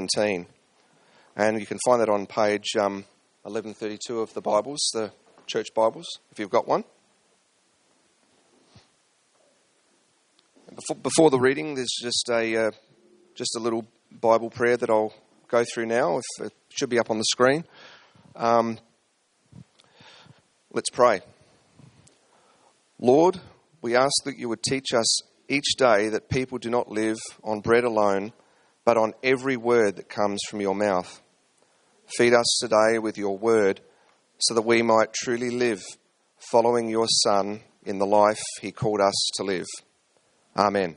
[0.00, 0.46] 17.
[1.36, 3.04] And you can find that on page um,
[3.42, 5.12] 1132 of the Bibles, the
[5.46, 6.84] church Bibles, if you've got one.
[10.74, 12.70] Before, before the reading, there's just a, uh,
[13.34, 15.12] just a little Bible prayer that I'll
[15.48, 16.18] go through now.
[16.18, 17.64] If it should be up on the screen.
[18.36, 18.78] Um,
[20.72, 21.20] let's pray.
[22.98, 23.38] Lord,
[23.82, 27.60] we ask that you would teach us each day that people do not live on
[27.60, 28.32] bread alone,
[28.90, 31.22] but on every word that comes from your mouth.
[32.16, 33.80] Feed us today with your word
[34.40, 35.80] so that we might truly live
[36.50, 39.66] following your Son in the life he called us to live.
[40.56, 40.96] Amen.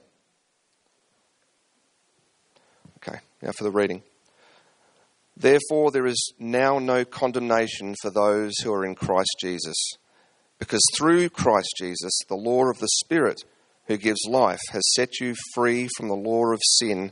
[2.98, 4.02] Okay, now for the reading.
[5.38, 9.78] Therefore, there is now no condemnation for those who are in Christ Jesus,
[10.58, 13.44] because through Christ Jesus, the law of the Spirit
[13.86, 17.12] who gives life has set you free from the law of sin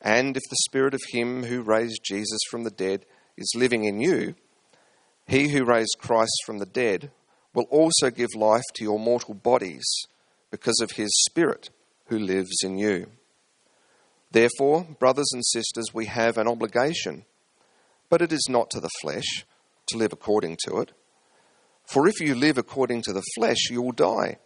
[0.00, 3.04] And if the Spirit of Him who raised Jesus from the dead
[3.36, 4.34] is living in you,
[5.26, 7.10] He who raised Christ from the dead
[7.54, 9.84] will also give life to your mortal bodies
[10.50, 11.70] because of His Spirit
[12.06, 13.06] who lives in you.
[14.30, 17.24] Therefore, brothers and sisters, we have an obligation,
[18.08, 19.44] but it is not to the flesh
[19.88, 20.92] to live according to it.
[21.84, 24.38] For if you live according to the flesh, you will die.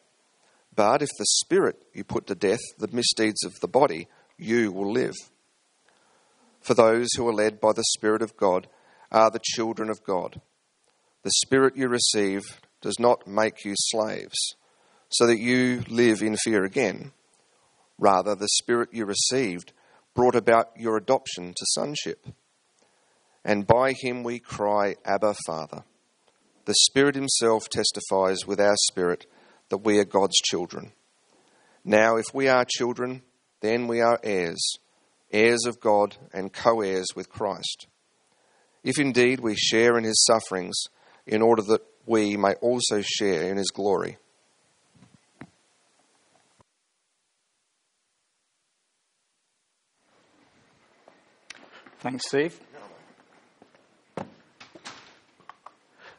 [0.75, 4.91] But if the Spirit you put to death the misdeeds of the body, you will
[4.91, 5.15] live.
[6.65, 8.69] For those who are led by the Spirit of God
[9.13, 10.41] are the children of God.
[11.23, 12.41] The Spirit you receive
[12.81, 14.39] does not make you slaves,
[15.11, 17.13] so that you live in fear again.
[17.99, 19.75] Rather, the Spirit you received
[20.15, 22.29] brought about your adoption to sonship.
[23.45, 25.85] And by him we cry, Abba, Father.
[26.65, 29.27] The Spirit Himself testifies with our spirit
[29.69, 30.93] that we are God's children.
[31.85, 33.21] Now, if we are children,
[33.61, 34.79] then we are heirs
[35.34, 37.87] heirs of God and co heirs with Christ.
[38.83, 40.77] If indeed we share in his sufferings,
[41.27, 44.19] in order that we may also share in his glory.
[51.99, 52.61] Thanks, Steve.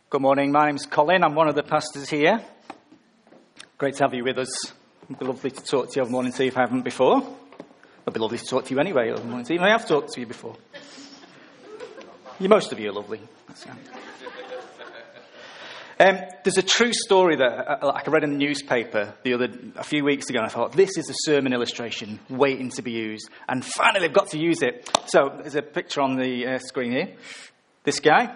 [0.09, 0.51] Good morning.
[0.51, 1.23] My name's Colin.
[1.23, 2.43] I'm one of the pastors here.
[3.77, 4.73] Great to have you with us.
[5.03, 7.21] It'd be lovely to talk to you over morning tea if I haven't before.
[8.05, 9.11] It'd be lovely to talk to you anyway.
[9.11, 10.55] Even I have talked to you before.
[12.39, 13.19] You, most of you are lovely.
[15.97, 19.83] Um, there's a true story that uh, I read in the newspaper the other a
[19.83, 23.29] few weeks ago, and I thought this is a sermon illustration waiting to be used,
[23.47, 24.87] and finally I've got to use it.
[25.07, 27.15] So there's a picture on the uh, screen here.
[27.85, 28.35] This guy.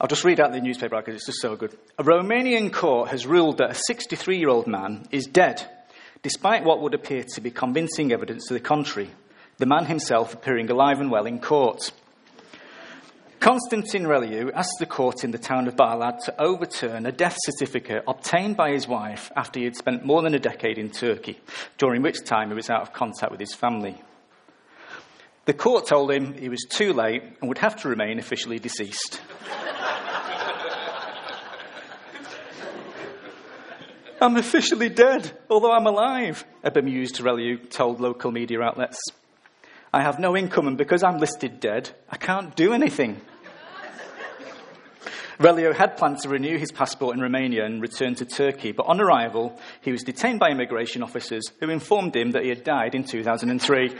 [0.00, 1.74] I'll just read out the newspaper because it's just so good.
[1.98, 5.66] A Romanian court has ruled that a 63 year old man is dead
[6.24, 9.10] despite what would appear to be convincing evidence to the contrary,
[9.58, 11.92] the man himself appearing alive and well in court.
[13.40, 18.02] Constantin Reliu asked the court in the town of Barlad to overturn a death certificate
[18.08, 21.38] obtained by his wife after he had spent more than a decade in Turkey,
[21.76, 24.00] during which time he was out of contact with his family.
[25.44, 29.20] The court told him he was too late and would have to remain officially deceased.
[34.24, 38.98] I'm officially dead, although I'm alive, a bemused Reliu told local media outlets.
[39.92, 43.20] I have no income, and because I'm listed dead, I can't do anything.
[45.38, 48.98] Reliu had planned to renew his passport in Romania and return to Turkey, but on
[48.98, 53.04] arrival, he was detained by immigration officers who informed him that he had died in
[53.04, 53.94] 2003.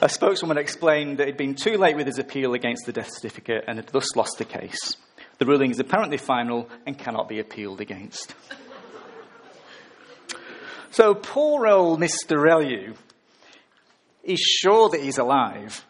[0.00, 3.64] A spokeswoman explained that he'd been too late with his appeal against the death certificate
[3.68, 4.96] and had thus lost the case.
[5.38, 8.34] The ruling is apparently final and cannot be appealed against.
[10.90, 12.36] So poor old Mr.
[12.36, 12.96] Reliu
[14.24, 15.84] is sure that he's alive,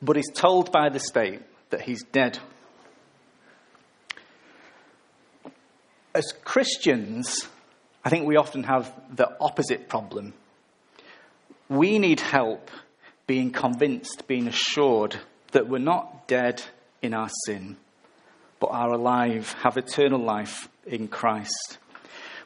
[0.00, 2.38] but is told by the state that he's dead.
[6.14, 7.48] As Christians,
[8.04, 10.34] I think we often have the opposite problem.
[11.68, 12.70] We need help
[13.26, 15.16] being convinced, being assured
[15.50, 16.62] that we're not dead
[17.02, 17.76] in our sin,
[18.64, 21.76] but are alive, have eternal life in Christ.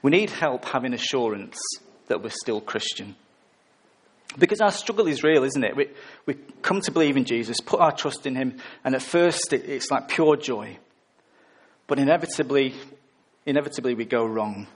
[0.02, 1.60] We need help having assurance
[2.08, 3.14] that we're still Christian.
[4.36, 5.76] Because our struggle is real, isn't it?
[5.76, 5.86] We,
[6.26, 9.68] we come to believe in Jesus, put our trust in Him, and at first it,
[9.68, 10.78] it's like pure joy.
[11.86, 12.74] But inevitably,
[13.46, 14.66] inevitably we go wrong.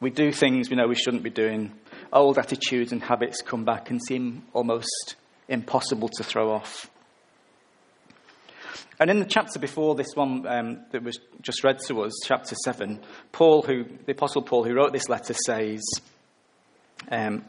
[0.00, 1.72] We do things we know we shouldn't be doing.
[2.12, 5.14] Old attitudes and habits come back and seem almost
[5.48, 6.89] impossible to throw off.
[8.98, 12.54] And in the chapter before this one um, that was just read to us, chapter
[12.64, 13.00] 7,
[13.32, 15.82] Paul, who, the Apostle Paul, who wrote this letter, says,
[17.10, 17.44] um,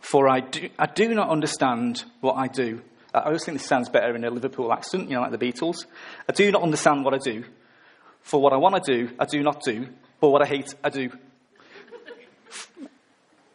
[0.00, 2.80] For I do, I do not understand what I do.
[3.12, 5.84] I always think this sounds better in a Liverpool accent, you know, like the Beatles.
[6.28, 7.44] I do not understand what I do.
[8.22, 9.88] For what I want to do, I do not do.
[10.20, 11.10] But what I hate, I do.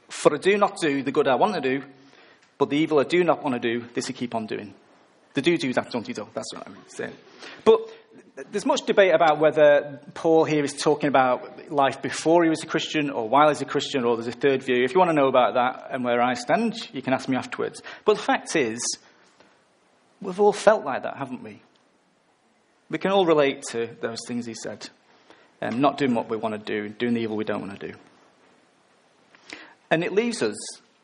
[0.10, 1.84] For I do not do the good I want to do,
[2.58, 4.74] but the evil I do not want to do, this I keep on doing.
[5.36, 6.28] The do do that don't you do.
[6.34, 7.14] That's what I'm saying.
[7.64, 7.92] But
[8.52, 12.66] there's much debate about whether Paul here is talking about life before he was a
[12.66, 14.84] Christian or while he's a Christian, or there's a third view.
[14.84, 17.36] If you want to know about that and where I stand, you can ask me
[17.36, 17.82] afterwards.
[18.06, 18.82] But the fact is,
[20.22, 21.62] we've all felt like that, haven't we?
[22.90, 24.90] We can all relate to those things he said.
[25.62, 27.88] Um, not doing what we want to do, doing the evil we don't want to
[27.92, 27.98] do.
[29.90, 30.56] And it leaves us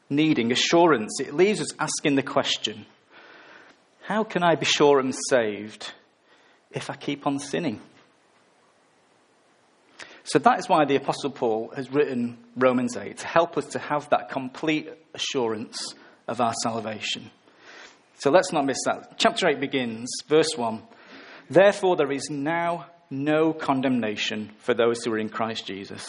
[0.10, 1.20] needing assurance.
[1.20, 2.86] It leaves us asking the question
[4.04, 5.92] how can I be sure I'm saved
[6.72, 7.82] if I keep on sinning?
[10.24, 13.80] So that is why the Apostle Paul has written Romans 8 to help us to
[13.80, 15.96] have that complete assurance
[16.28, 17.32] of our salvation.
[18.20, 19.18] So let's not miss that.
[19.18, 20.82] Chapter 8 begins, verse 1
[21.50, 26.08] Therefore, there is now no condemnation for those who are in Christ Jesus.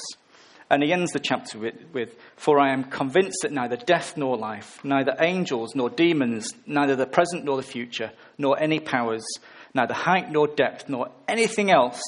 [0.72, 4.38] And he ends the chapter with, with, For I am convinced that neither death nor
[4.38, 9.22] life, neither angels nor demons, neither the present nor the future, nor any powers,
[9.74, 12.00] neither height nor depth, nor anything else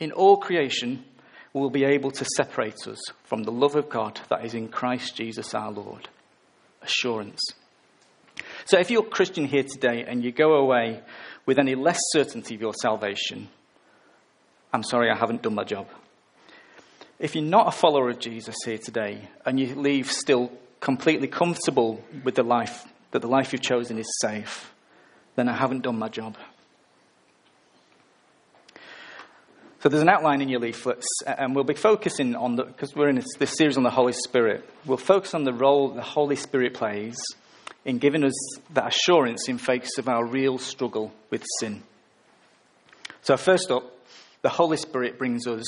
[0.00, 1.04] in all creation
[1.52, 5.14] will be able to separate us from the love of God that is in Christ
[5.14, 6.08] Jesus our Lord.
[6.82, 7.40] Assurance.
[8.64, 11.02] So if you're a Christian here today and you go away
[11.46, 13.48] with any less certainty of your salvation,
[14.72, 15.86] I'm sorry I haven't done my job.
[17.18, 22.02] If you're not a follower of Jesus here today and you leave still completely comfortable
[22.22, 24.72] with the life, that the life you've chosen is safe,
[25.34, 26.36] then I haven't done my job.
[29.80, 33.08] So there's an outline in your leaflets, and we'll be focusing on the, because we're
[33.08, 36.74] in this, series on the Holy Spirit, we'll focus on the role the Holy Spirit
[36.74, 37.16] plays
[37.84, 38.34] in giving us
[38.74, 41.84] that assurance in face of our real struggle with sin.
[43.22, 43.84] So, first up,
[44.42, 45.64] the Holy Spirit brings us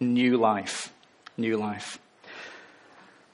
[0.00, 0.92] new life.
[1.36, 1.98] New life.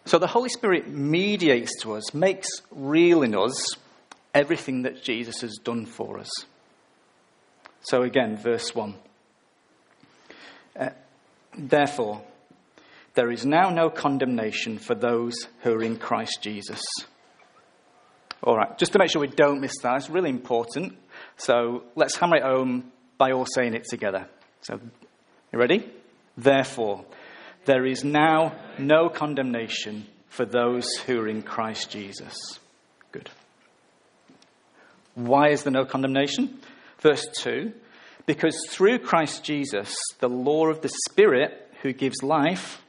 [0.04, 3.76] So the Holy Spirit mediates to us, makes real in us
[4.35, 6.30] everything that Jesus has done for us.
[7.80, 8.94] So again, verse 1.
[10.78, 10.90] Uh,
[11.56, 12.23] Therefore,
[13.14, 16.82] there is now no condemnation for those who are in Christ Jesus.
[18.42, 20.96] All right, just to make sure we don't miss that, it's really important.
[21.37, 24.28] So let's hammer it home by all saying it together.
[24.61, 24.78] So,
[25.52, 25.90] you ready?
[26.36, 27.04] Therefore,
[27.64, 32.60] there is now no condemnation for those who are in Christ Jesus.
[33.10, 33.30] Good.
[35.14, 36.60] Why is there no condemnation?
[37.00, 37.72] Verse 2
[38.26, 42.82] Because through Christ Jesus, the law of the Spirit who gives life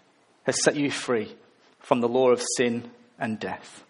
[0.44, 1.34] has set you free
[1.80, 3.84] from the law of sin and death.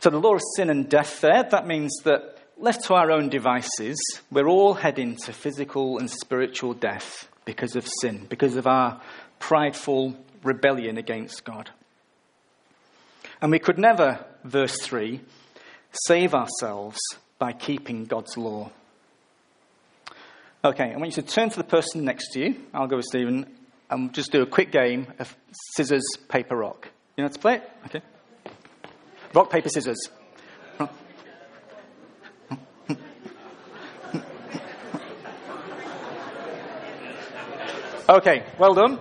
[0.00, 3.28] So, the law of sin and death there, that means that left to our own
[3.28, 3.98] devices,
[4.30, 9.00] we're all heading to physical and spiritual death because of sin, because of our
[9.38, 11.70] prideful rebellion against God.
[13.40, 15.20] And we could never, verse 3,
[16.06, 16.98] save ourselves
[17.38, 18.70] by keeping God's law.
[20.64, 22.56] Okay, I want you to turn to the person next to you.
[22.74, 23.46] I'll go with Stephen
[23.88, 25.36] and just do a quick game of
[25.74, 26.88] scissors, paper, rock.
[27.16, 27.70] You know how to play it?
[27.86, 28.02] Okay.
[29.32, 29.98] Rock, paper, scissors.
[38.08, 39.00] Okay, well done.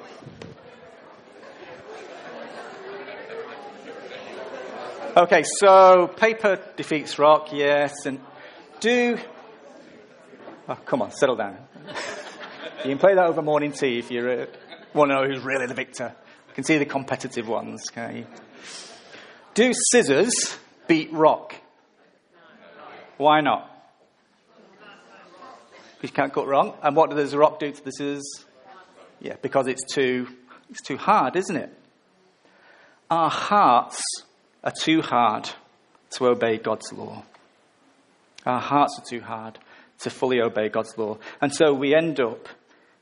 [5.15, 8.19] Okay, so paper defeats rock, yes, and
[8.79, 9.19] do.
[10.67, 11.55] Oh, come on, settle down.
[12.83, 14.45] you can play that over morning tea if you uh,
[14.95, 16.11] want to know who's really the victor.
[16.47, 18.25] You can see the competitive ones, okay?
[19.53, 20.57] Do scissors
[20.87, 21.53] beat rock?
[23.17, 23.69] Why not?
[25.93, 26.73] Because you can't cut wrong.
[26.81, 28.45] And what does the rock do to the scissors?
[29.25, 30.27] Yeah, because it's too,
[30.69, 31.73] it's too hard, isn't it?
[33.09, 34.03] Our hearts
[34.63, 35.49] are too hard
[36.11, 37.23] to obey God's law.
[38.45, 39.57] Our hearts are too hard
[40.01, 41.17] to fully obey God's law.
[41.41, 42.47] And so we end up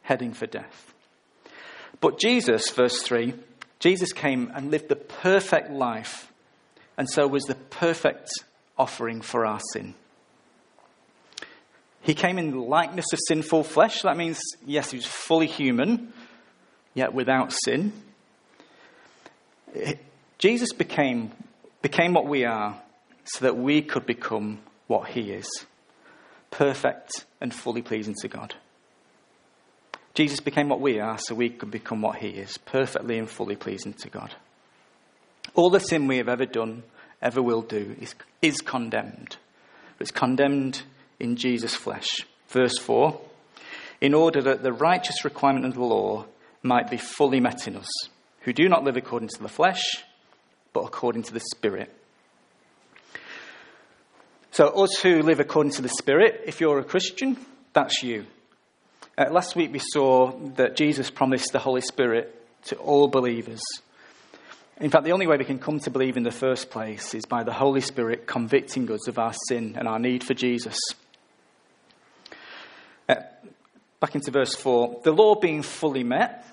[0.01, 0.93] heading for death.
[1.99, 3.33] But Jesus, verse 3,
[3.79, 6.31] Jesus came and lived the perfect life,
[6.97, 8.29] and so was the perfect
[8.77, 9.93] offering for our sin.
[12.03, 14.01] He came in the likeness of sinful flesh.
[14.01, 16.11] That means, yes, he was fully human,
[16.93, 17.93] yet without sin.
[20.37, 21.31] Jesus became,
[21.81, 22.77] became what we are
[23.23, 25.47] so that we could become what he is
[26.51, 28.53] perfect and fully pleasing to God.
[30.13, 33.55] Jesus became what we are so we could become what he is perfectly and fully
[33.55, 34.35] pleasing to God.
[35.55, 36.83] All the sin we have ever done,
[37.21, 39.37] ever will do, is, is condemned.
[39.99, 40.83] It's condemned
[41.19, 42.07] in Jesus' flesh.
[42.49, 43.19] Verse 4
[44.01, 46.25] In order that the righteous requirement of the law
[46.61, 47.89] might be fully met in us,
[48.41, 49.81] who do not live according to the flesh,
[50.71, 51.93] but according to the Spirit.
[54.51, 57.37] So, us who live according to the Spirit, if you're a Christian,
[57.73, 58.25] that's you.
[59.17, 63.61] Uh, last week we saw that Jesus promised the Holy Spirit to all believers.
[64.79, 67.25] In fact, the only way we can come to believe in the first place is
[67.25, 70.77] by the Holy Spirit convicting us of our sin and our need for Jesus.
[73.07, 73.15] Uh,
[73.99, 76.45] back into verse 4 the law being fully met.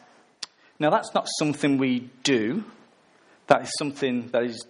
[0.78, 2.64] Now, that's not something we do,
[3.48, 4.64] that is something that is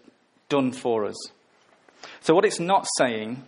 [0.49, 1.17] done for us.
[2.21, 3.45] So, what it's not saying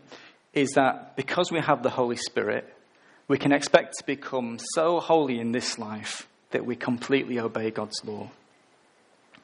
[0.55, 2.73] is that because we have the Holy Spirit,
[3.27, 8.05] we can expect to become so holy in this life that we completely obey God's
[8.05, 8.31] law.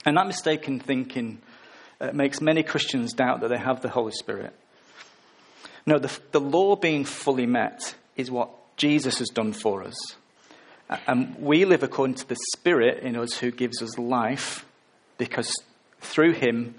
[0.04, 1.40] And that mistaken thinking
[2.00, 4.54] uh, makes many Christians doubt that they have the Holy Spirit.
[5.86, 9.96] No, the, the law being fully met is what Jesus has done for us.
[11.06, 14.64] And we live according to the Spirit in us who gives us life
[15.18, 15.54] because
[16.00, 16.76] through him,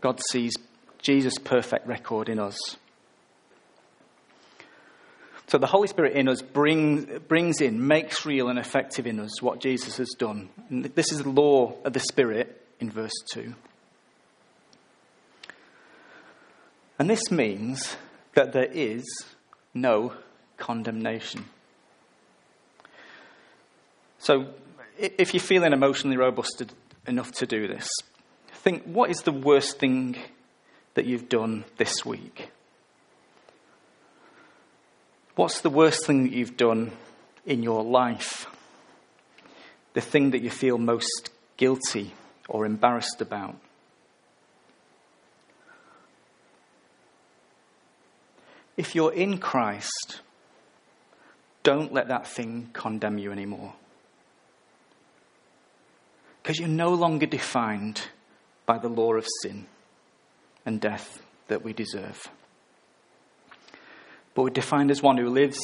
[0.00, 0.54] God sees
[1.02, 2.58] Jesus' perfect record in us.
[5.48, 9.42] So the Holy Spirit in us bring, brings in, makes real and effective in us
[9.42, 10.48] what Jesus has done.
[10.70, 13.52] And this is the law of the Spirit in verse 2.
[17.00, 17.96] And this means
[18.34, 19.04] that there is
[19.74, 20.12] no
[20.60, 21.46] condemnation.
[24.20, 24.46] So,
[24.96, 26.62] if you're feeling emotionally robust
[27.06, 27.88] enough to do this,
[28.52, 30.16] think what is the worst thing
[30.94, 32.50] that you've done this week?
[35.34, 36.92] What's the worst thing that you've done
[37.46, 38.46] in your life?
[39.94, 42.12] The thing that you feel most guilty
[42.48, 43.56] or embarrassed about?
[48.76, 50.20] If you're in Christ,
[51.62, 53.74] don't let that thing condemn you anymore.
[56.42, 58.08] Because you're no longer defined
[58.66, 59.66] by the law of sin
[60.64, 62.30] and death that we deserve.
[64.34, 65.58] But we're defined as one who lives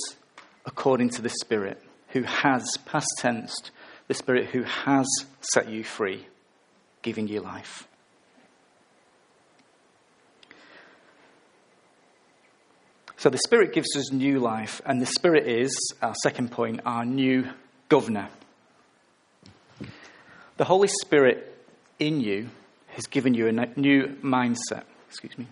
[0.66, 3.54] according to the Spirit, who has, past tense,
[4.08, 5.06] the Spirit who has
[5.40, 6.26] set you free,
[7.02, 7.86] giving you life.
[13.18, 17.04] So the Spirit gives us new life, and the Spirit is, our second point, our
[17.04, 17.48] new
[17.88, 18.28] governor.
[20.58, 21.54] The Holy Spirit
[21.98, 22.50] in you
[22.88, 24.84] has given you a new mindset.
[25.08, 25.46] Excuse me.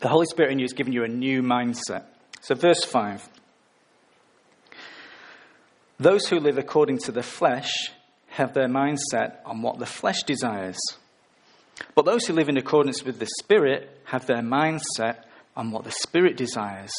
[0.00, 2.04] The Holy Spirit in you has given you a new mindset.
[2.40, 3.28] So, verse 5
[5.98, 7.70] Those who live according to the flesh
[8.28, 10.78] have their mindset on what the flesh desires.
[11.94, 15.24] But those who live in accordance with the Spirit have their mindset
[15.56, 16.92] on what the Spirit desires.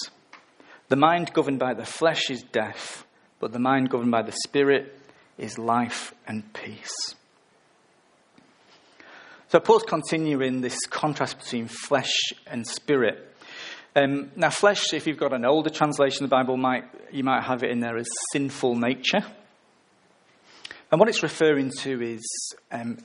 [0.89, 3.05] The mind governed by the flesh is death,
[3.39, 4.97] but the mind governed by the Spirit
[5.37, 7.15] is life and peace.
[9.51, 12.13] So Paul's continuing this contrast between flesh
[12.47, 13.35] and spirit.
[13.93, 17.43] Um, now, flesh, if you've got an older translation of the Bible, might, you might
[17.43, 19.25] have it in there as sinful nature.
[20.89, 22.99] And what it's referring to is um,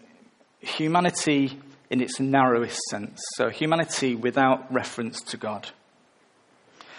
[0.67, 1.59] humanity
[1.91, 3.21] in its narrowest sense.
[3.37, 5.71] So, humanity without reference to God.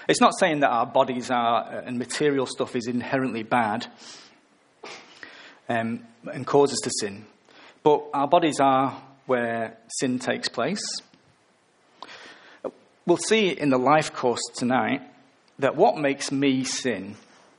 [0.08, 3.88] It's not saying that our bodies are, uh, and material stuff is inherently bad
[5.68, 7.26] um, and causes to sin.
[7.84, 10.84] But our bodies are where sin takes place.
[13.06, 15.02] We'll see in the life course tonight
[15.60, 17.16] that what makes me sin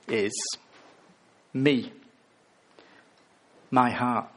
[0.07, 0.33] is
[1.53, 1.93] me,
[3.71, 4.29] my heart.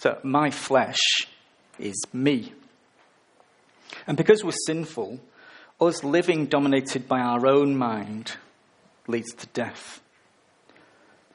[0.00, 0.98] So my flesh
[1.78, 2.54] is me.
[4.06, 5.20] And because we're sinful,
[5.78, 8.32] us living dominated by our own mind
[9.06, 10.00] leads to death.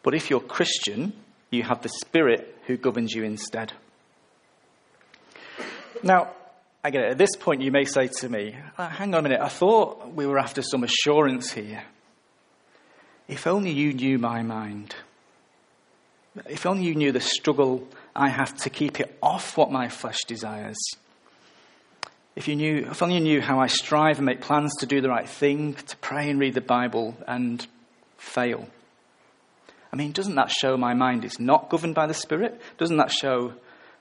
[0.01, 1.13] But if you're Christian,
[1.51, 3.71] you have the Spirit who governs you instead.
[6.01, 6.29] Now,
[6.83, 7.11] I get it.
[7.11, 10.11] At this point, you may say to me, uh, hang on a minute, I thought
[10.11, 11.83] we were after some assurance here.
[13.27, 14.95] If only you knew my mind.
[16.49, 20.19] If only you knew the struggle I have to keep it off what my flesh
[20.25, 20.77] desires.
[22.35, 25.01] If you knew, if only you knew how I strive and make plans to do
[25.01, 27.65] the right thing, to pray and read the Bible and
[28.17, 28.67] fail.
[29.91, 32.59] I mean, doesn't that show my mind is not governed by the Spirit?
[32.77, 33.53] Doesn't that show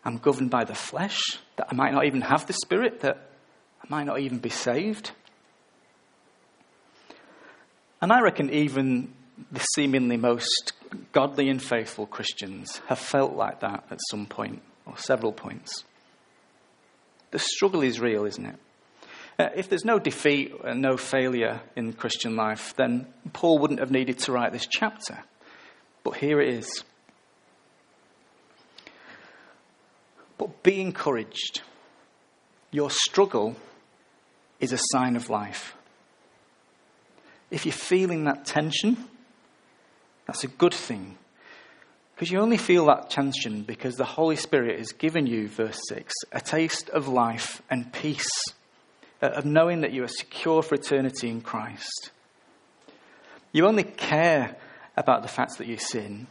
[0.04, 1.21] I'm governed by the flesh?
[1.56, 3.00] That I might not even have the Spirit?
[3.00, 3.28] That
[3.83, 5.12] I might not even be saved?
[8.00, 9.12] And I reckon even
[9.50, 10.73] the seemingly most
[11.14, 15.85] godly and faithful Christians have felt like that at some point or several points.
[17.30, 18.56] The struggle is real, isn't it?
[19.38, 23.90] Uh, if there's no defeat and no failure in Christian life, then Paul wouldn't have
[23.90, 25.25] needed to write this chapter.
[26.02, 26.85] But here it is.
[30.37, 31.62] But be encouraged.
[32.71, 33.56] Your struggle
[34.61, 35.75] is a sign of life.
[37.50, 38.97] If you're feeling that tension,
[40.26, 41.16] that's a good thing.
[42.14, 46.12] Because you only feel that tension because the Holy Spirit has given you, verse 6,
[46.33, 48.31] a taste of life and peace,
[49.21, 52.11] uh, of knowing that you are secure for eternity in Christ.
[53.52, 54.56] You only care
[54.97, 56.28] about the fact that you sin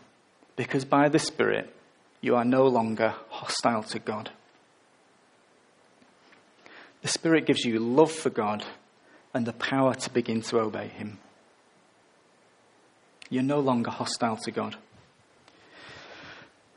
[0.55, 1.73] because by the Spirit
[2.21, 4.29] you are no longer hostile to God.
[7.01, 8.63] The Spirit gives you love for God
[9.33, 11.19] and the power to begin to obey Him.
[13.33, 14.75] You're no longer hostile to God.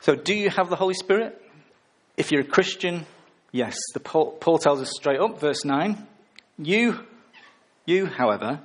[0.01, 1.39] So, do you have the Holy Spirit?
[2.17, 3.05] If you're a Christian,
[3.53, 3.77] yes.
[3.93, 6.07] The Paul, Paul tells us straight up, verse 9.
[6.57, 7.01] You,
[7.85, 8.61] you, however,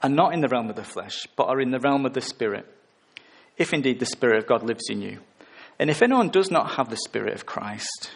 [0.00, 2.20] are not in the realm of the flesh, but are in the realm of the
[2.20, 2.64] Spirit,
[3.58, 5.18] if indeed the Spirit of God lives in you.
[5.80, 8.12] And if anyone does not have the Spirit of Christ,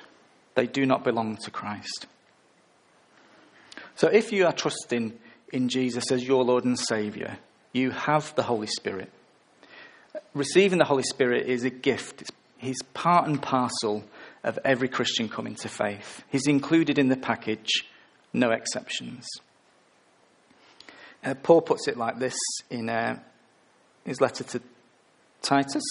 [0.54, 2.07] they do not belong to Christ.
[3.96, 5.18] So if you are trusting
[5.52, 7.38] in Jesus as your Lord and Saviour,
[7.75, 9.11] you have the Holy Spirit.
[10.33, 12.33] Receiving the Holy Spirit is a gift.
[12.57, 14.05] He's part and parcel
[14.43, 16.23] of every Christian coming to faith.
[16.31, 17.85] He's included in the package,
[18.33, 19.27] no exceptions.
[21.23, 22.37] Uh, Paul puts it like this
[22.71, 23.19] in uh,
[24.05, 24.63] his letter to
[25.43, 25.83] Titus.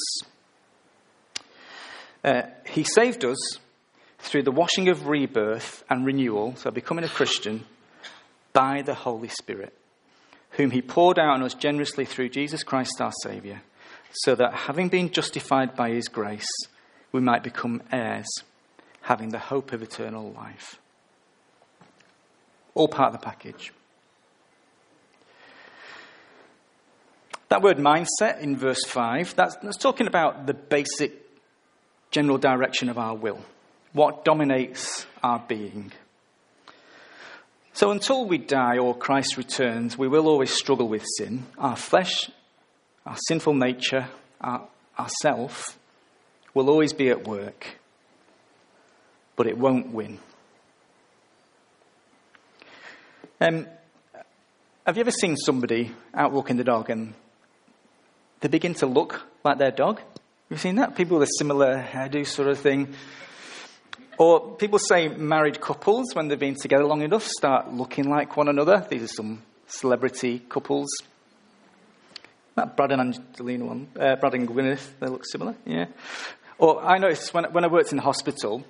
[2.23, 3.59] Uh, he saved us
[4.19, 7.65] through the washing of rebirth and renewal, so becoming a Christian,
[8.53, 9.77] by the Holy Spirit,
[10.53, 13.61] whom he poured out on us generously through Jesus Christ our Saviour,
[14.11, 16.47] so that having been justified by his grace,
[17.11, 18.27] we might become heirs,
[19.01, 20.79] having the hope of eternal life.
[22.75, 23.71] All part of the package.
[27.49, 31.13] That word mindset in verse 5, that's, that's talking about the basic
[32.09, 33.41] general direction of our will,
[33.91, 35.91] what dominates our being.
[37.73, 41.45] So until we die or Christ returns, we will always struggle with sin.
[41.57, 42.29] Our flesh,
[43.05, 44.07] our sinful nature,
[44.39, 44.67] our,
[45.21, 45.77] self
[46.53, 47.79] will always be at work,
[49.35, 50.19] but it won't win.
[53.41, 53.67] Um,
[54.85, 57.15] have you ever seen somebody out walking the dog and
[58.43, 60.01] they begin to look like their dog.
[60.49, 60.97] You've seen that?
[60.97, 62.93] People with a similar hairdo sort of thing.
[64.17, 68.47] Or people say married couples, when they've been together long enough, start looking like one
[68.47, 68.85] another.
[68.89, 70.87] These are some celebrity couples.
[72.55, 75.85] That Brad and Angelina one, uh, Brad and Gwyneth, they look similar, yeah.
[76.59, 78.63] Or I noticed when, when I worked in hospital,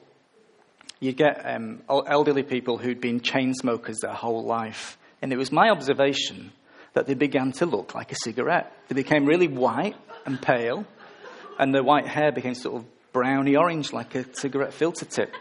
[1.01, 4.97] you'd get um, elderly people who'd been chain smokers their whole life.
[5.21, 6.53] And it was my observation
[6.93, 8.71] that they began to look like a cigarette.
[8.87, 10.85] They became really white and pale,
[11.59, 15.33] and their white hair became sort of browny orange like a cigarette filter tip.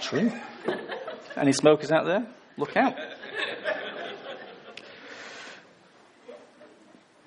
[0.00, 0.32] True.
[1.36, 2.26] Any smokers out there?
[2.56, 2.94] Look out.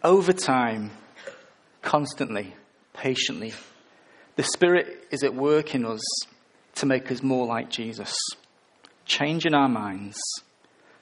[0.02, 0.92] Over time,
[1.82, 2.56] constantly,
[2.94, 3.54] patiently,
[4.38, 6.02] the Spirit is at work in us
[6.76, 8.16] to make us more like Jesus
[9.06, 10.18] changing our minds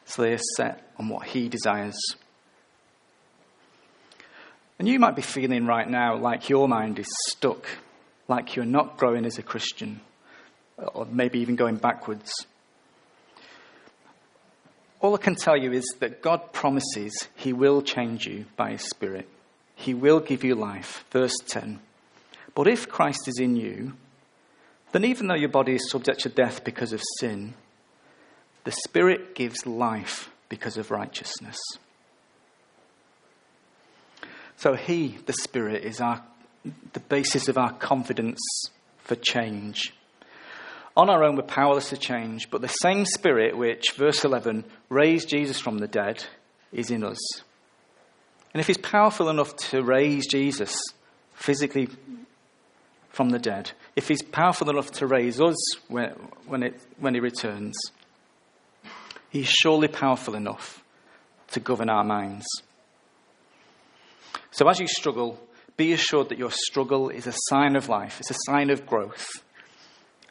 [0.06, 2.00] so they are set on what He desires.
[4.80, 7.66] And you might be feeling right now like your mind is stuck,
[8.28, 10.02] like you're not growing as a Christian,
[10.78, 12.32] or maybe even going backwards.
[15.00, 18.84] All I can tell you is that God promises He will change you by His
[18.84, 19.28] Spirit.
[19.76, 21.06] He will give you life.
[21.12, 21.80] Verse 10.
[22.56, 23.94] But if Christ is in you,
[24.92, 27.54] then even though your body is subject to death because of sin,
[28.64, 31.58] the Spirit gives life because of righteousness.
[34.58, 36.22] So He, the Spirit, is our,
[36.94, 38.40] the basis of our confidence
[38.98, 39.94] for change.
[40.98, 45.30] On our own, we're powerless to change, but the same Spirit which, verse 11, raised
[45.30, 46.26] Jesus from the dead
[46.72, 47.20] is in us.
[48.52, 50.76] And if He's powerful enough to raise Jesus
[51.36, 51.88] physically
[53.10, 55.56] from the dead, if He's powerful enough to raise us
[55.88, 56.10] when,
[56.48, 57.78] when, it, when He returns,
[59.30, 60.84] He's surely powerful enough
[61.52, 62.48] to govern our minds.
[64.58, 65.40] So as you struggle,
[65.78, 69.28] be assured that your struggle is a sign of life, it's a sign of growth.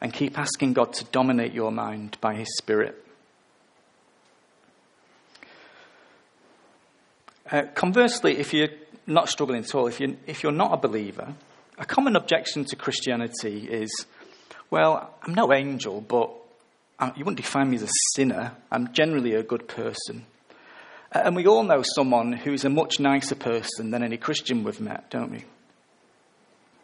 [0.01, 3.01] And keep asking God to dominate your mind by His Spirit.
[7.49, 8.67] Uh, conversely, if you're
[9.07, 11.33] not struggling at all, if you're, if you're not a believer,
[11.77, 14.07] a common objection to Christianity is,
[14.69, 16.31] well, I'm no angel, but
[16.99, 18.51] uh, you wouldn't define me as a sinner.
[18.69, 20.25] I'm generally a good person.
[21.13, 24.81] Uh, and we all know someone who's a much nicer person than any Christian we've
[24.81, 25.45] met, don't we?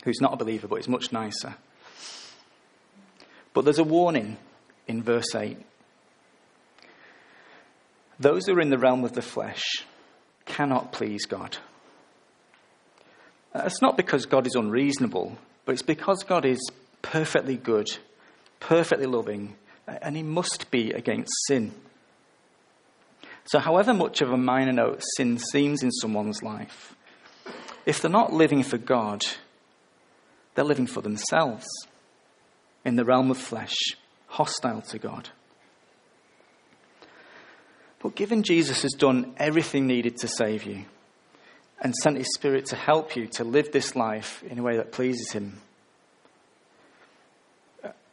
[0.03, 1.55] Who's not a believer, but is much nicer.
[3.53, 4.38] But there's a warning
[4.88, 5.57] in verse 8.
[8.19, 9.63] Those who are in the realm of the flesh
[10.45, 11.57] cannot please God.
[13.55, 16.59] It's not because God is unreasonable, but it's because God is
[17.01, 17.88] perfectly good,
[18.59, 19.55] perfectly loving,
[19.88, 21.71] and He must be against sin.
[23.45, 26.95] So, however much of a minor note sin seems in someone's life,
[27.86, 29.23] if they're not living for God,
[30.56, 31.65] they're living for themselves
[32.86, 33.75] in the realm of flesh,
[34.27, 35.29] hostile to God.
[37.99, 40.86] But given Jesus has done everything needed to save you
[41.82, 44.91] and sent his Spirit to help you to live this life in a way that
[44.91, 45.62] pleases him,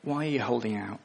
[0.02, 1.00] why are you holding out?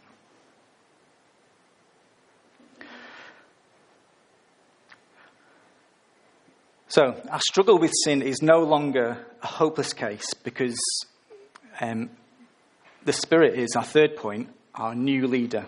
[6.96, 10.80] So, our struggle with sin is no longer a hopeless case because
[11.82, 12.10] um,
[13.04, 15.66] the Spirit is, our third point, our new leader.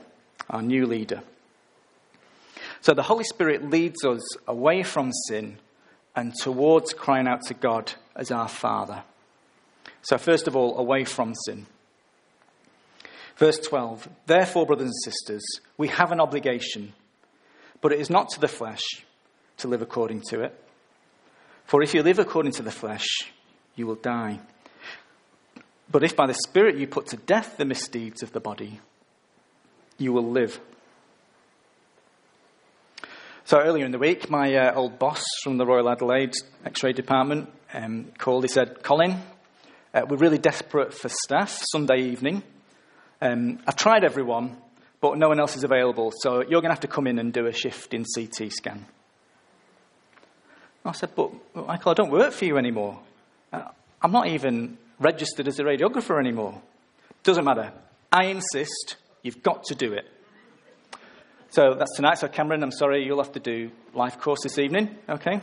[0.49, 1.21] Our new leader.
[2.79, 5.57] So the Holy Spirit leads us away from sin
[6.15, 9.03] and towards crying out to God as our Father.
[10.03, 11.65] So, first of all, away from sin.
[13.35, 15.43] Verse 12 Therefore, brothers and sisters,
[15.77, 16.93] we have an obligation,
[17.81, 18.83] but it is not to the flesh
[19.57, 20.63] to live according to it.
[21.67, 23.05] For if you live according to the flesh,
[23.75, 24.39] you will die.
[25.91, 28.79] But if by the Spirit you put to death the misdeeds of the body,
[29.97, 30.59] you will live.
[33.43, 36.33] So earlier in the week, my uh, old boss from the Royal Adelaide
[36.65, 38.45] X-ray department um, called.
[38.45, 39.21] He said, "Colin,
[39.93, 42.43] uh, we're really desperate for staff Sunday evening.
[43.21, 44.55] Um, I've tried everyone,
[45.01, 46.13] but no one else is available.
[46.21, 48.85] So you're going to have to come in and do a shift in CT scan."
[50.87, 52.99] I said, But, Michael, I don't work for you anymore.
[53.51, 53.63] Uh,
[54.01, 56.61] I'm not even registered as a radiographer anymore.
[57.23, 57.71] Doesn't matter.
[58.11, 58.95] I insist.
[59.21, 60.05] You've got to do it.
[61.49, 62.19] So that's tonight.
[62.19, 64.95] So, Cameron, I'm sorry, you'll have to do life course this evening.
[65.09, 65.41] Okay?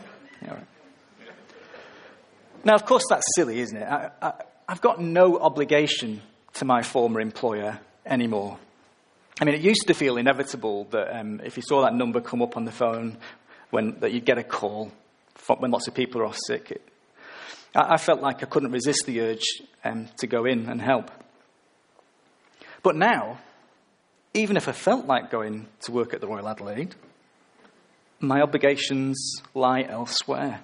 [2.64, 3.84] Now, of course, that's silly, isn't it?
[3.84, 4.32] I, I,
[4.68, 6.22] I've got no obligation
[6.54, 8.58] to my former employer anymore.
[9.40, 12.40] I mean, it used to feel inevitable that um, if you saw that number come
[12.40, 13.18] up on the phone,
[13.70, 14.92] when, that you'd get a call
[15.58, 16.70] when lots of people are off sick.
[16.70, 16.88] It,
[17.74, 19.44] I, I, felt like I couldn't resist the urge
[19.84, 21.10] um, to go in and help.
[22.82, 23.38] But now,
[24.34, 26.94] even if I felt like going to work at the Royal Adelaide,
[28.20, 30.60] my obligations lie elsewhere.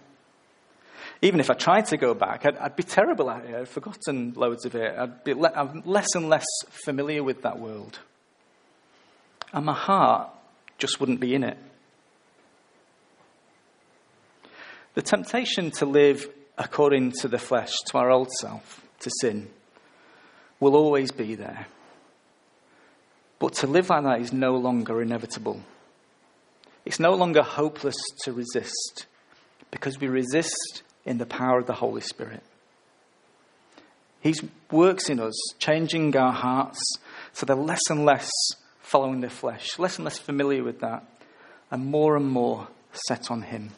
[1.22, 3.54] Even if I tried to go back, I'd, I'd be terrible at it.
[3.54, 4.94] I'd forgotten loads of it.
[4.98, 6.46] I'd be le- I'm less and less
[6.85, 7.98] familiar with that world.
[9.52, 10.30] And my heart
[10.78, 11.59] just wouldn't be in it.
[14.94, 19.48] The temptation to live according to the flesh, to our old self, to sin,
[20.59, 21.66] will always be there.
[23.38, 25.61] But to live like that is no longer inevitable.
[26.85, 29.07] It's no longer hopeless to resist
[29.70, 32.42] because we resist in the power of the Holy Spirit.
[34.20, 34.35] He
[34.70, 36.79] works in us, changing our hearts
[37.33, 38.31] so they're less and less
[38.81, 41.05] following the flesh, less and less familiar with that,
[41.70, 43.70] and more and more set on Him.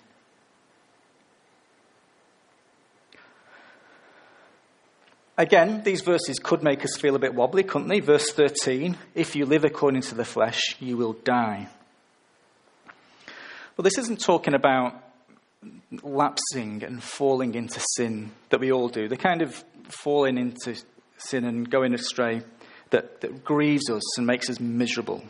[5.43, 7.99] Again, these verses could make us feel a bit wobbly, couldn't they?
[7.99, 11.67] Verse 13 If you live according to the flesh, you will die.
[13.77, 14.95] Well, this isn't talking about
[16.01, 20.77] lapsing and falling into sin that we all do, the kind of falling into
[21.19, 22.43] sin and going astray
[22.91, 25.25] that, that grieves us and makes us miserable.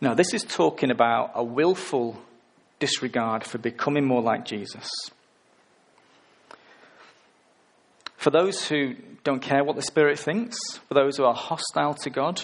[0.00, 2.18] No, this is talking about a willful
[2.78, 4.88] disregard for becoming more like Jesus.
[8.22, 10.56] For those who don't care what the Spirit thinks,
[10.86, 12.40] for those who are hostile to God,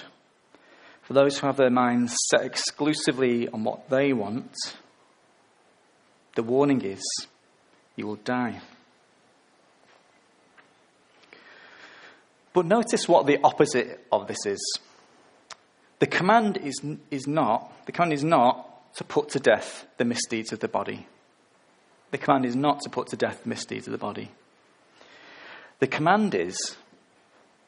[1.03, 4.57] for those who have their minds set exclusively on what they want,
[6.35, 7.01] the warning is
[7.95, 8.61] you will die.
[12.53, 14.81] But notice what the opposite of this is.
[16.01, 20.53] The command is, is not, the command is not to put to death the misdeeds
[20.53, 21.07] of the body.
[22.11, 24.33] The command is not to put to death the misdeeds of the body.
[25.81, 26.77] The command is,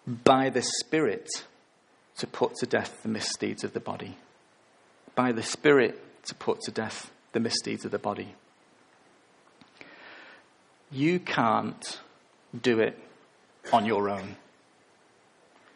[0.07, 1.29] by the Spirit,
[2.19, 4.17] to put to death the misdeeds of the body.
[5.15, 8.35] By the Spirit, to put to death the misdeeds of the body.
[10.91, 12.01] You can't
[12.61, 12.99] do it
[13.73, 14.37] on your own.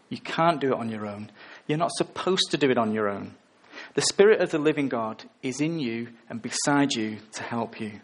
[0.09, 1.31] You can't do it on your own.
[1.66, 3.35] You're not supposed to do it on your own.
[3.94, 8.01] The Spirit of the living God is in you and beside you to help you.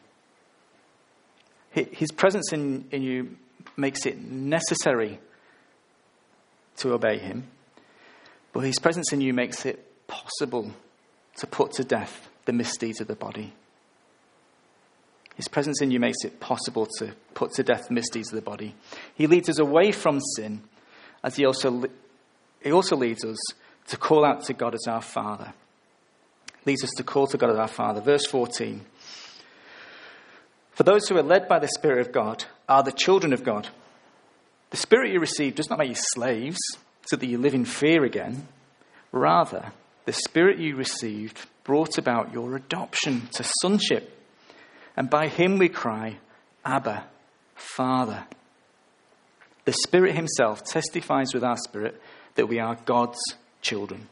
[1.71, 3.37] His presence in, in you
[3.77, 5.18] makes it necessary
[6.79, 7.49] to obey him,
[8.53, 10.73] but his presence in you makes it possible
[11.37, 13.53] to put to death the misdeeds of the body.
[15.37, 18.75] His presence in you makes it possible to put to death misdeeds of the body.
[19.14, 20.62] He leads us away from sin,
[21.23, 21.85] as he also,
[22.62, 23.38] he also leads us
[23.88, 25.55] to call out to God as our Father.
[26.66, 28.01] Leads us to call to God as our Father.
[28.01, 28.85] Verse 14.
[30.81, 33.69] For those who are led by the Spirit of God are the children of God.
[34.71, 36.57] The Spirit you receive does not make you slaves
[37.03, 38.49] so that you live in fear again.
[39.12, 39.73] Rather,
[40.07, 44.19] the Spirit you received brought about your adoption to sonship.
[44.97, 46.16] And by him we cry,
[46.64, 47.05] Abba,
[47.57, 48.25] Father.
[49.66, 52.01] The Spirit Himself testifies with our spirit
[52.37, 53.21] that we are God's
[53.61, 54.09] children.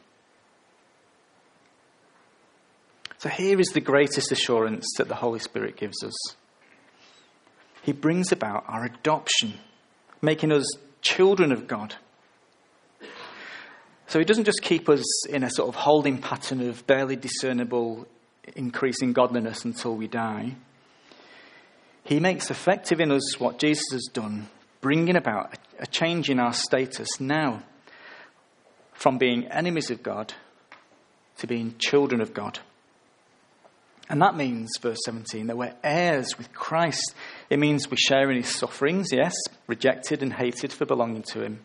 [3.17, 6.35] So here is the greatest assurance that the Holy Spirit gives us
[7.81, 9.53] he brings about our adoption,
[10.21, 10.65] making us
[11.01, 11.95] children of God.
[14.07, 18.07] So he doesn't just keep us in a sort of holding pattern of barely discernible
[18.55, 20.55] increase in godliness until we die.
[22.03, 24.49] He makes effective in us what Jesus has done,
[24.81, 27.61] bringing about a change in our status now
[28.93, 30.33] from being enemies of God
[31.37, 32.59] to being children of God.
[34.09, 37.13] And that means, verse 17, that we're heirs with Christ.
[37.49, 39.33] It means we share in his sufferings, yes,
[39.67, 41.61] rejected and hated for belonging to him.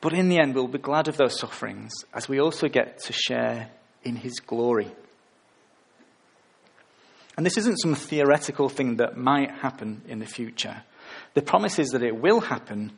[0.00, 3.12] But in the end, we'll be glad of those sufferings as we also get to
[3.12, 3.70] share
[4.04, 4.90] in his glory.
[7.36, 10.82] And this isn't some theoretical thing that might happen in the future.
[11.34, 12.92] The promise is that it will happen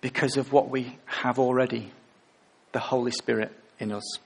[0.00, 1.92] because of what we have already
[2.72, 4.18] the Holy Spirit in us.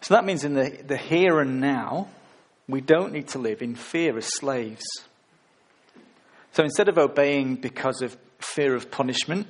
[0.00, 2.08] So that means in the, the here and now,
[2.68, 4.84] we don't need to live in fear as slaves.
[6.52, 9.46] So instead of obeying because of fear of punishment,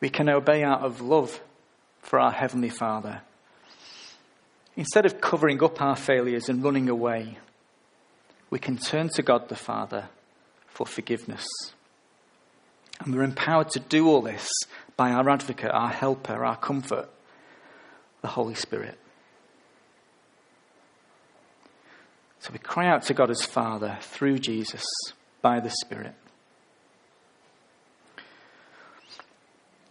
[0.00, 1.40] we can obey out of love
[2.02, 3.22] for our Heavenly Father.
[4.76, 7.38] Instead of covering up our failures and running away,
[8.50, 10.08] we can turn to God the Father
[10.66, 11.46] for forgiveness.
[13.00, 14.48] And we're empowered to do all this
[14.96, 17.08] by our advocate, our helper, our comfort,
[18.22, 18.98] the Holy Spirit.
[22.40, 24.84] So we cry out to God as Father through Jesus
[25.42, 26.14] by the Spirit.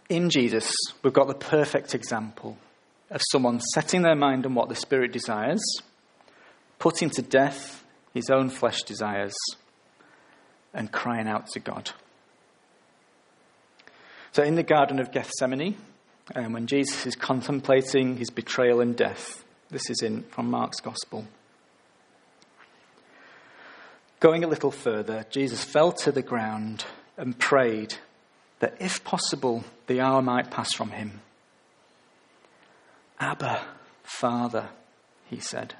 [0.08, 2.56] In Jesus, we've got the perfect example
[3.10, 5.62] of someone setting their mind on what the Spirit desires,
[6.78, 7.84] putting to death
[8.14, 9.34] his own flesh desires,
[10.72, 11.90] and crying out to God.
[14.32, 15.76] So, in the Garden of Gethsemane,
[16.34, 21.26] um, when Jesus is contemplating his betrayal and death, this is in from Mark's Gospel.
[24.20, 26.84] Going a little further, Jesus fell to the ground
[27.16, 27.94] and prayed
[28.58, 31.20] that if possible, the hour might pass from him.
[33.20, 33.60] Abba,
[34.02, 34.70] Father,
[35.26, 35.74] he said,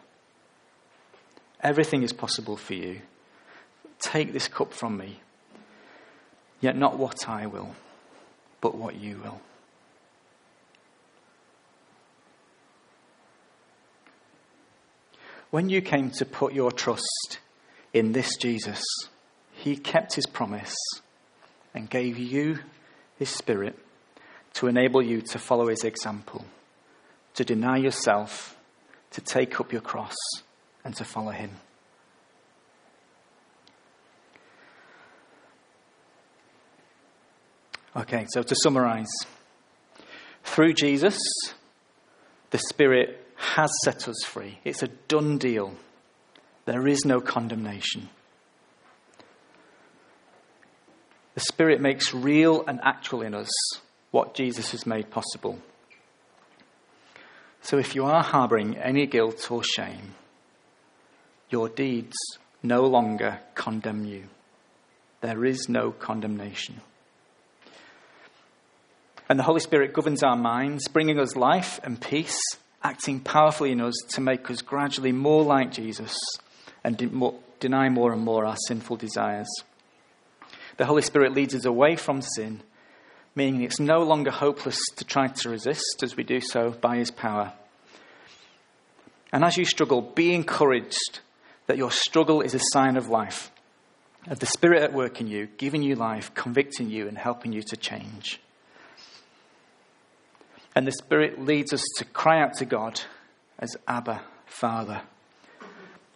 [1.60, 3.02] everything is possible for you.
[3.98, 5.20] Take this cup from me,
[6.60, 7.74] yet not what I will,
[8.60, 9.40] but what you will.
[15.50, 17.38] When you came to put your trust
[17.98, 18.82] in this Jesus,
[19.52, 20.74] he kept his promise
[21.74, 22.58] and gave you
[23.18, 23.78] his spirit
[24.54, 26.44] to enable you to follow his example,
[27.34, 28.56] to deny yourself,
[29.10, 30.16] to take up your cross,
[30.84, 31.50] and to follow him.
[37.96, 39.10] Okay, so to summarize,
[40.44, 41.18] through Jesus,
[42.50, 44.58] the Spirit has set us free.
[44.64, 45.74] It's a done deal.
[46.68, 48.10] There is no condemnation.
[51.32, 53.48] The Spirit makes real and actual in us
[54.10, 55.60] what Jesus has made possible.
[57.62, 60.14] So if you are harboring any guilt or shame,
[61.48, 62.18] your deeds
[62.62, 64.24] no longer condemn you.
[65.22, 66.82] There is no condemnation.
[69.26, 72.42] And the Holy Spirit governs our minds, bringing us life and peace,
[72.82, 76.14] acting powerfully in us to make us gradually more like Jesus
[76.84, 76.96] and
[77.60, 79.48] deny more and more our sinful desires.
[80.76, 82.62] The Holy Spirit leads us away from sin,
[83.34, 87.10] meaning it's no longer hopeless to try to resist as we do so by His
[87.10, 87.52] power.
[89.32, 91.20] And as you struggle, be encouraged
[91.66, 93.50] that your struggle is a sign of life,
[94.28, 97.62] of the Spirit at work in you, giving you life, convicting you, and helping you
[97.62, 98.40] to change.
[100.74, 103.00] And the Spirit leads us to cry out to God
[103.58, 105.02] as Abba, Father,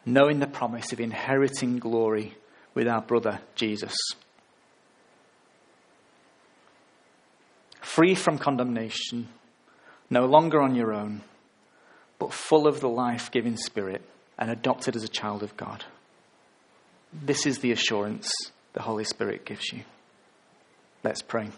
[0.05, 2.37] knowing the promise of inheriting glory
[2.75, 3.95] with our brother Jesus.
[7.81, 9.29] Free from condemnation,
[10.09, 11.23] no longer on your own,
[12.19, 14.03] but full of the life giving Spirit
[14.39, 15.85] and adopted as a child of God.
[17.13, 18.33] This is the assurance
[18.73, 19.83] the Holy Spirit gives you.
[21.05, 21.51] Let's pray.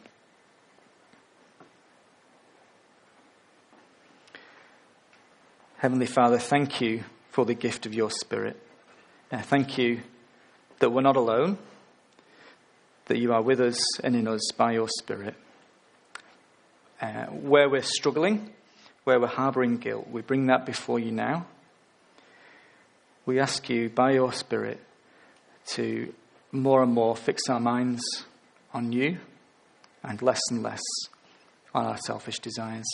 [5.76, 7.04] Heavenly Father, thank you
[7.35, 8.57] for the gift of your Spirit.
[9.33, 10.01] Uh, thank you
[10.79, 11.59] that we're not alone,
[13.07, 15.35] that you are with us and in us by your Spirit.
[17.03, 18.53] Uh, where we're struggling,
[19.03, 21.44] where we're harboring guilt, we bring that before you now.
[23.27, 24.81] We ask you by your Spirit
[25.70, 26.14] to
[26.53, 28.05] more and more fix our minds
[28.73, 29.18] on you
[30.05, 30.83] and less and less
[31.75, 32.87] on our selfish desires.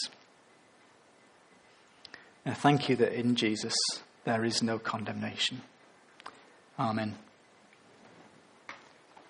[2.46, 3.74] And thank you that in Jesus
[4.24, 5.62] there is no condemnation.
[6.78, 7.16] Amen.